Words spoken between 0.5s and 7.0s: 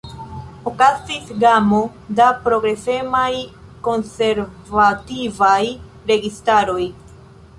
Okazis gamo da progresemaj konservativaj registaroj.